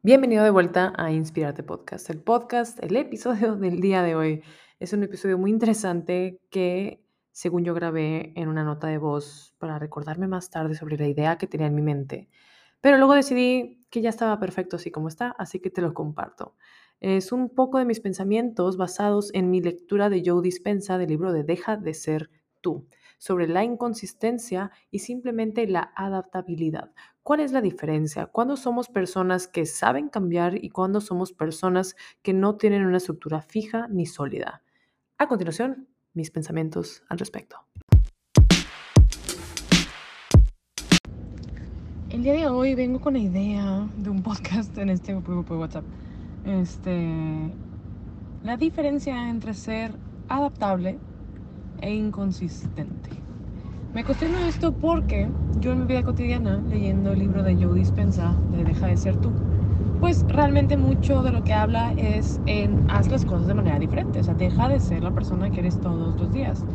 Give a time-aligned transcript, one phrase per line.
[0.00, 2.08] Bienvenido de vuelta a Inspirarte Podcast.
[2.08, 4.42] El podcast, el episodio del día de hoy
[4.78, 9.76] es un episodio muy interesante que, según yo grabé en una nota de voz para
[9.80, 12.28] recordarme más tarde sobre la idea que tenía en mi mente.
[12.80, 16.54] Pero luego decidí que ya estaba perfecto así como está, así que te lo comparto.
[17.00, 21.32] Es un poco de mis pensamientos basados en mi lectura de Joe Dispensa del libro
[21.32, 22.30] de Deja de ser
[22.60, 22.86] tú,
[23.18, 26.92] sobre la inconsistencia y simplemente la adaptabilidad.
[27.28, 28.24] ¿Cuál es la diferencia?
[28.24, 33.42] ¿Cuándo somos personas que saben cambiar y cuándo somos personas que no tienen una estructura
[33.42, 34.62] fija ni sólida?
[35.18, 37.58] A continuación, mis pensamientos al respecto.
[42.08, 45.60] El día de hoy vengo con la idea de un podcast en este grupo de
[45.60, 45.84] WhatsApp.
[46.46, 47.52] Este,
[48.42, 49.92] la diferencia entre ser
[50.30, 50.98] adaptable
[51.82, 53.27] e inconsistente.
[53.94, 58.34] Me cuestiono esto porque yo en mi vida cotidiana, leyendo el libro de Joe Dispensa,
[58.50, 59.32] de Deja de ser tú,
[59.98, 64.20] pues realmente mucho de lo que habla es en haz las cosas de manera diferente,
[64.20, 66.66] o sea, deja de ser la persona que eres todos los días.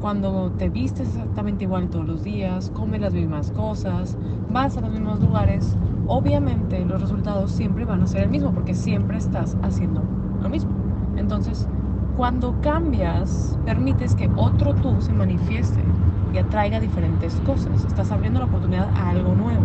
[0.00, 4.90] Cuando te vistes exactamente igual todos los días, comes las mismas cosas, vas a los
[4.90, 10.02] mismos lugares, obviamente los resultados siempre van a ser el mismo porque siempre estás haciendo
[10.40, 10.72] lo mismo.
[11.16, 11.70] Entonces,
[12.16, 15.95] cuando cambias, permites que otro tú se manifieste
[16.36, 17.84] y atraiga diferentes cosas.
[17.84, 19.64] Estás abriendo la oportunidad a algo nuevo.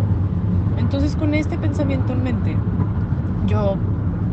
[0.78, 2.56] Entonces con este pensamiento en mente,
[3.46, 3.76] yo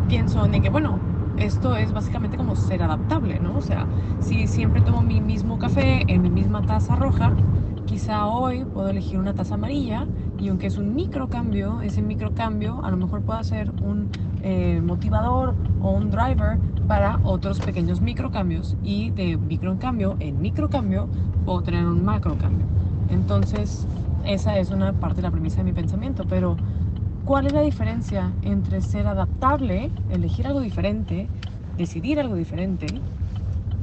[0.08, 1.00] pienso en que, bueno,
[1.38, 3.58] esto es básicamente como ser adaptable, ¿no?
[3.58, 3.86] O sea,
[4.22, 7.34] si siempre tomo mi mismo café en mi misma taza roja,
[7.86, 10.08] quizá hoy puedo elegir una taza amarilla
[10.40, 14.10] y aunque es un micro cambio, ese micro cambio a lo mejor pueda ser un
[14.42, 21.08] eh, motivador o un driver para otros pequeños microcambios y de microcambio en microcambio
[21.46, 22.66] puedo tener un macrocambio.
[23.10, 23.86] Entonces,
[24.26, 26.56] esa es una parte de la premisa de mi pensamiento, pero
[27.26, 31.28] ¿cuál es la diferencia entre ser adaptable, elegir algo diferente,
[31.78, 32.88] decidir algo diferente,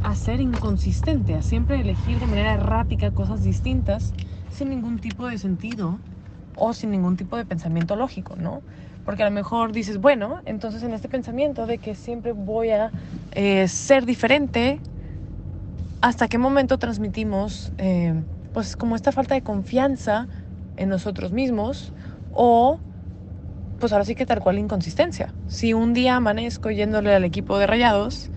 [0.03, 4.12] a ser inconsistente, a siempre elegir de manera errática cosas distintas
[4.49, 5.99] sin ningún tipo de sentido
[6.55, 8.62] o sin ningún tipo de pensamiento lógico, ¿no?
[9.06, 12.91] Porque a lo mejor dices, bueno, entonces en este pensamiento de que siempre voy a
[13.31, 14.83] eh, ser diferente,
[16.00, 20.28] ¿hasta qué momento transmitimos eh, pues como esta falta de confianza
[20.75, 21.95] en nosotros mismos
[22.31, 22.81] o
[23.78, 25.37] pues ahora sí que tal cual inconsistencia?
[25.47, 28.33] Si un día amanezco yéndole al equipo de rayados,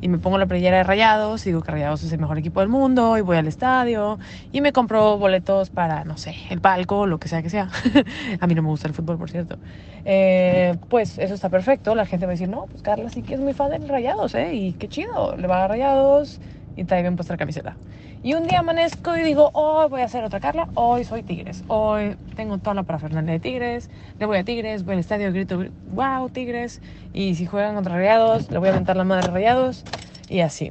[0.00, 2.68] y me pongo la playera de Rayados, digo que Rayados es el mejor equipo del
[2.68, 4.18] mundo y voy al estadio
[4.52, 7.70] y me compro boletos para, no sé, el palco, lo que sea que sea.
[8.40, 9.58] a mí no me gusta el fútbol, por cierto.
[10.04, 11.94] Eh, pues eso está perfecto.
[11.94, 14.34] La gente va a decir, no, pues Carla sí que es muy fan de Rayados,
[14.34, 14.54] ¿eh?
[14.54, 16.40] Y qué chido, le va a Rayados
[16.76, 17.76] y trae bien puesta la camiseta.
[18.22, 21.64] Y un día amanezco y digo, hoy voy a hacer otra Carla, hoy soy Tigres,
[21.68, 23.88] hoy tengo toda la parafernalia de Tigres,
[24.18, 26.82] le voy a Tigres, voy al estadio, grito, wow, Tigres,
[27.14, 29.84] y si juegan contra Rayados, le voy a aventar la madre Rayados,
[30.28, 30.70] y así.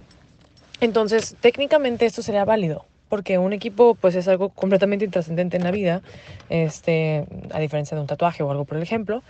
[0.80, 5.72] Entonces, técnicamente esto sería válido, porque un equipo pues es algo completamente intrascendente en la
[5.72, 6.04] vida,
[6.50, 9.24] este, a diferencia de un tatuaje o algo por ejemplo,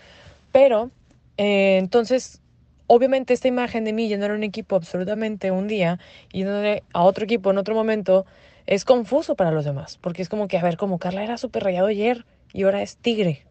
[0.52, 0.92] pero
[1.38, 2.42] eh, entonces
[2.90, 6.00] obviamente esta imagen de mí yendo a un equipo absolutamente un día
[6.34, 8.26] y a otro equipo en otro momento
[8.66, 11.64] es confuso para los demás, porque es como que, a ver, como Carla era súper
[11.64, 13.46] rayado ayer y ahora es tigre.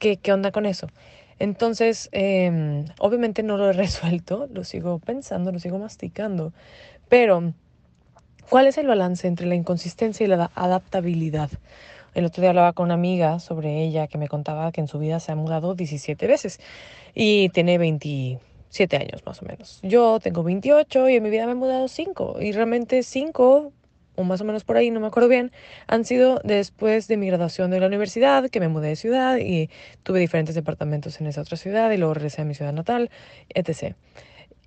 [0.00, 0.88] ¿Qué, qué onda con eso?
[1.38, 6.52] Entonces, em, obviamente no lo he resuelto, lo sigo pensando, lo sigo masticando,
[7.08, 7.54] pero
[8.48, 11.50] ¿cuál es el balance entre la inconsistencia y la adaptabilidad?
[12.14, 14.98] El otro día hablaba con una amiga sobre ella que me contaba que en su
[14.98, 16.60] vida se ha mudado 17 veces
[17.14, 19.80] y tiene 27 años más o menos.
[19.82, 23.72] Yo tengo 28 y en mi vida me he mudado 5 y realmente 5
[24.16, 25.50] o más o menos por ahí, no me acuerdo bien,
[25.86, 29.70] han sido después de mi graduación de la universidad, que me mudé de ciudad y
[30.02, 33.10] tuve diferentes departamentos en esa otra ciudad y luego regresé a mi ciudad natal,
[33.48, 33.94] etc.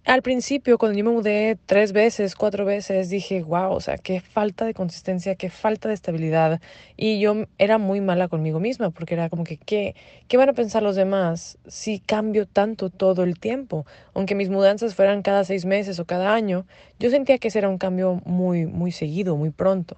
[0.05, 4.19] Al principio, cuando yo me mudé tres veces, cuatro veces, dije, wow, o sea, qué
[4.19, 6.59] falta de consistencia, qué falta de estabilidad.
[6.97, 9.95] Y yo era muy mala conmigo misma, porque era como que, ¿qué,
[10.27, 13.85] qué van a pensar los demás si cambio tanto todo el tiempo?
[14.13, 16.65] Aunque mis mudanzas fueran cada seis meses o cada año,
[16.99, 19.97] yo sentía que ese era un cambio muy, muy seguido, muy pronto.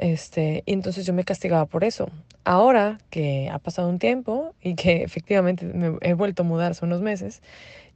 [0.00, 2.08] Este, y entonces yo me castigaba por eso.
[2.44, 6.86] Ahora que ha pasado un tiempo y que efectivamente me he vuelto a mudar hace
[6.86, 7.42] unos meses,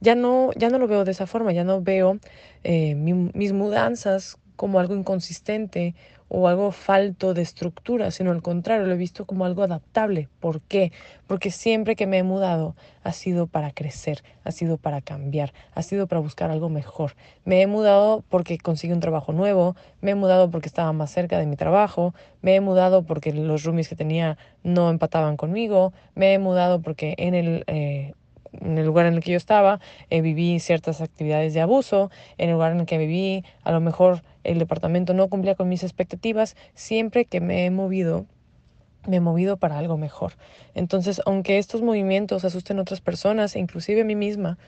[0.01, 2.19] ya no, ya no lo veo de esa forma, ya no veo
[2.63, 5.95] eh, mis mudanzas como algo inconsistente
[6.29, 10.29] o algo falto de estructura, sino al contrario, lo he visto como algo adaptable.
[10.41, 10.93] ¿Por qué?
[11.27, 15.83] Porque siempre que me he mudado ha sido para crecer, ha sido para cambiar, ha
[15.83, 17.15] sido para buscar algo mejor.
[17.45, 21.39] Me he mudado porque conseguí un trabajo nuevo, me he mudado porque estaba más cerca
[21.39, 26.35] de mi trabajo, me he mudado porque los roomies que tenía no empataban conmigo, me
[26.35, 27.65] he mudado porque en el...
[27.67, 28.15] Eh,
[28.61, 29.81] en el lugar en el que yo estaba,
[30.11, 33.81] eh, viví ciertas actividades de abuso, en el lugar en el que viví, a lo
[33.81, 38.27] mejor el departamento no cumplía con mis expectativas, siempre que me he movido
[39.07, 40.33] me he movido para algo mejor.
[40.75, 44.59] Entonces, aunque estos movimientos asusten a otras personas, inclusive a mí misma,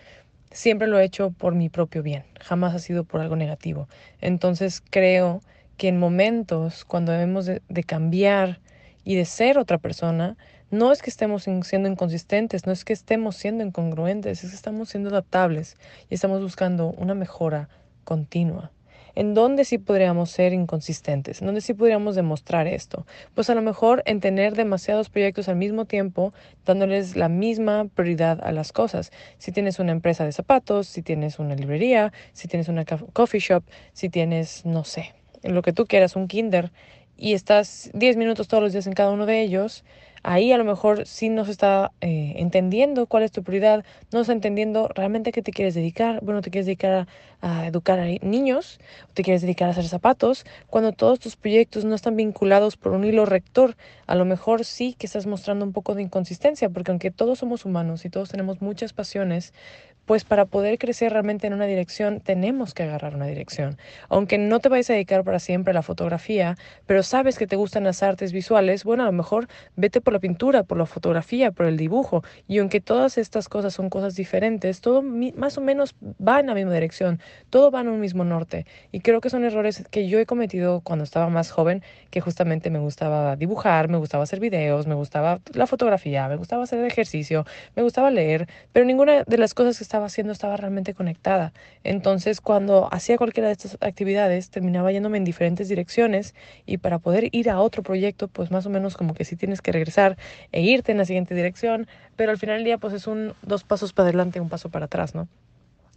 [0.50, 3.88] siempre lo he hecho por mi propio bien, jamás ha sido por algo negativo.
[4.20, 5.40] Entonces, creo
[5.76, 8.60] que en momentos cuando debemos de, de cambiar
[9.04, 10.36] y de ser otra persona,
[10.70, 14.88] no es que estemos siendo inconsistentes, no es que estemos siendo incongruentes, es que estamos
[14.88, 15.76] siendo adaptables
[16.10, 17.68] y estamos buscando una mejora
[18.04, 18.72] continua.
[19.14, 21.40] ¿En dónde sí podríamos ser inconsistentes?
[21.40, 23.06] ¿En dónde sí podríamos demostrar esto?
[23.34, 26.34] Pues a lo mejor en tener demasiados proyectos al mismo tiempo,
[26.66, 29.12] dándoles la misma prioridad a las cosas.
[29.38, 33.64] Si tienes una empresa de zapatos, si tienes una librería, si tienes una coffee shop,
[33.94, 36.70] si tienes, no sé, lo que tú quieras, un kinder,
[37.16, 39.82] y estás 10 minutos todos los días en cada uno de ellos,
[40.26, 44.20] ahí a lo mejor sí no se está eh, entendiendo cuál es tu prioridad, no
[44.20, 46.20] está entendiendo realmente a qué te quieres dedicar.
[46.22, 47.06] Bueno, te quieres dedicar
[47.40, 48.80] a, educar a niños,
[49.14, 53.04] te quieres dedicar a hacer zapatos, cuando todos tus proyectos no están vinculados por un
[53.04, 53.76] hilo rector,
[54.06, 57.64] a lo mejor sí que estás mostrando un poco de inconsistencia, porque aunque todos somos
[57.64, 59.54] humanos y todos tenemos muchas pasiones,
[60.06, 63.76] pues para poder crecer realmente en una dirección tenemos que agarrar una dirección.
[64.08, 66.56] Aunque no te vayas a dedicar para siempre a la fotografía,
[66.86, 70.20] pero sabes que te gustan las artes visuales, bueno, a lo mejor vete por la
[70.20, 72.22] pintura, por la fotografía, por el dibujo.
[72.46, 75.94] Y aunque todas estas cosas son cosas diferentes, todo más o menos
[76.26, 77.20] va en la misma dirección,
[77.50, 78.64] todo va en un mismo norte.
[78.92, 82.70] Y creo que son errores que yo he cometido cuando estaba más joven, que justamente
[82.70, 87.44] me gustaba dibujar, me gustaba hacer videos, me gustaba la fotografía, me gustaba hacer ejercicio,
[87.74, 91.54] me gustaba leer, pero ninguna de las cosas que haciendo estaba realmente conectada.
[91.82, 96.34] Entonces, cuando hacía cualquiera de estas actividades, terminaba yéndome en diferentes direcciones
[96.66, 99.62] y para poder ir a otro proyecto, pues más o menos como que si tienes
[99.62, 100.18] que regresar
[100.52, 103.64] e irte en la siguiente dirección, pero al final del día pues es un dos
[103.64, 105.28] pasos para adelante un paso para atrás, ¿no?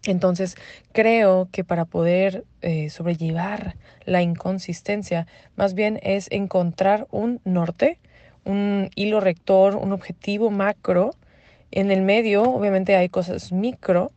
[0.05, 0.55] Entonces,
[0.93, 3.75] creo que para poder eh, sobrellevar
[4.05, 7.99] la inconsistencia, más bien es encontrar un norte,
[8.45, 11.11] un hilo rector, un objetivo macro
[11.71, 14.11] en el medio, obviamente, hay cosas micro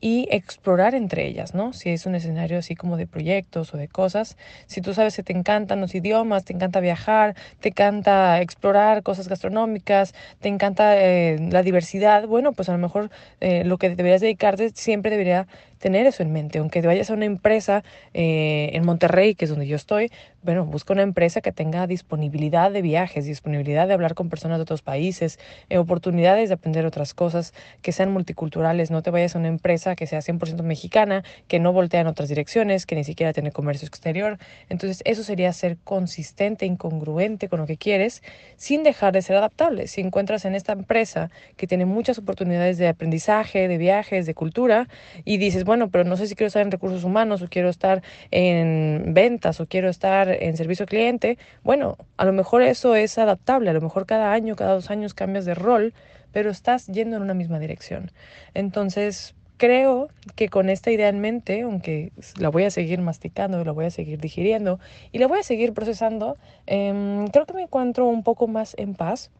[0.00, 1.72] y explorar entre ellas, ¿no?
[1.72, 4.36] Si es un escenario así como de proyectos o de cosas,
[4.66, 9.28] si tú sabes que te encantan los idiomas, te encanta viajar, te encanta explorar cosas
[9.28, 13.10] gastronómicas, te encanta eh, la diversidad, bueno, pues a lo mejor
[13.40, 15.46] eh, lo que deberías dedicarte siempre debería
[15.80, 16.58] tener eso en mente.
[16.58, 17.82] Aunque vayas a una empresa
[18.14, 20.12] eh, en Monterrey, que es donde yo estoy,
[20.42, 24.62] bueno, busca una empresa que tenga disponibilidad de viajes, disponibilidad de hablar con personas de
[24.62, 25.38] otros países,
[25.68, 28.90] eh, oportunidades de aprender otras cosas, que sean multiculturales.
[28.90, 32.28] No te vayas a una empresa que sea 100% mexicana, que no voltea en otras
[32.28, 34.38] direcciones, que ni siquiera tiene comercio exterior.
[34.68, 38.22] Entonces, eso sería ser consistente, incongruente con lo que quieres,
[38.56, 39.86] sin dejar de ser adaptable.
[39.86, 44.88] Si encuentras en esta empresa que tiene muchas oportunidades de aprendizaje, de viajes, de cultura,
[45.24, 48.02] y dices, bueno, pero no sé si quiero estar en recursos humanos o quiero estar
[48.30, 53.18] en ventas o quiero estar en servicio al cliente, bueno, a lo mejor eso es
[53.18, 55.94] adaptable, a lo mejor cada año, cada dos años cambias de rol,
[56.32, 58.12] pero estás yendo en una misma dirección.
[58.54, 63.72] Entonces, creo que con esta idea en mente, aunque la voy a seguir masticando, la
[63.72, 64.80] voy a seguir digiriendo
[65.12, 68.94] y la voy a seguir procesando, eh, creo que me encuentro un poco más en
[68.94, 69.30] paz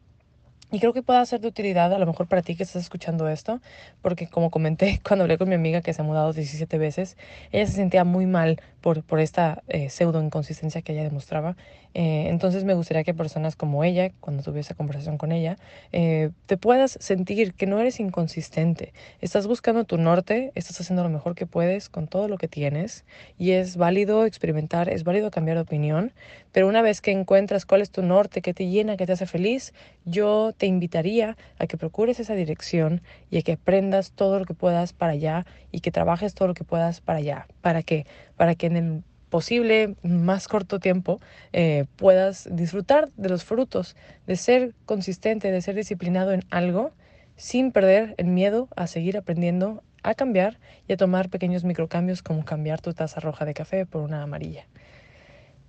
[0.71, 3.27] y creo que pueda ser de utilidad a lo mejor para ti que estás escuchando
[3.27, 3.61] esto,
[4.03, 7.17] porque como comenté cuando hablé con mi amiga que se ha mudado 17 veces,
[7.51, 11.55] ella se sentía muy mal por, esta eh, pseudo inconsistencia que ella demostraba.
[11.93, 15.57] Eh, entonces me gustaría que personas como ella, cuando tuve esa conversación con ella,
[15.91, 18.93] eh, te puedas sentir que no eres inconsistente.
[19.19, 23.05] Estás buscando tu norte, estás haciendo lo mejor que puedes con todo lo que tienes
[23.37, 26.13] y es válido experimentar, es válido cambiar de opinión,
[26.51, 29.25] pero una vez que encuentras cuál es tu norte, que te llena, que te hace
[29.25, 29.73] feliz,
[30.05, 34.53] yo te invitaría a que procures esa dirección y a que aprendas todo lo que
[34.53, 37.47] puedas para allá y que trabajes todo lo que puedas para allá.
[37.61, 38.05] ¿Para qué?
[38.41, 41.21] Para que en el posible más corto tiempo
[41.53, 43.95] eh, puedas disfrutar de los frutos,
[44.25, 46.91] de ser consistente, de ser disciplinado en algo
[47.35, 52.43] sin perder el miedo a seguir aprendiendo a cambiar y a tomar pequeños microcambios como
[52.43, 54.65] cambiar tu taza roja de café por una amarilla.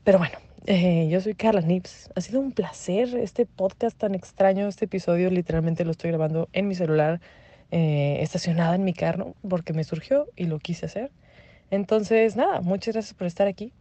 [0.02, 2.08] Pero bueno, eh, yo soy Carla Nips.
[2.14, 4.66] Ha sido un placer este podcast tan extraño.
[4.66, 7.20] Este episodio literalmente lo estoy grabando en mi celular,
[7.70, 11.10] eh, estacionada en mi carro, porque me surgió y lo quise hacer.
[11.72, 13.72] Entonces, nada, muchas gracias por estar aquí.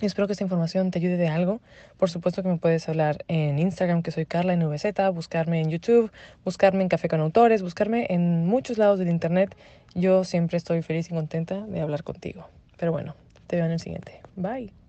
[0.00, 1.60] Espero que esta información te ayude de algo.
[1.98, 6.10] Por supuesto que me puedes hablar en Instagram, que soy Carla NVZ, buscarme en YouTube,
[6.42, 9.54] buscarme en Café con Autores, buscarme en muchos lados del Internet.
[9.94, 12.48] Yo siempre estoy feliz y contenta de hablar contigo.
[12.78, 13.14] Pero bueno,
[13.46, 14.22] te veo en el siguiente.
[14.34, 14.81] Bye.